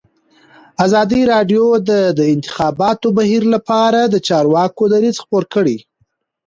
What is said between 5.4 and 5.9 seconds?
کړی.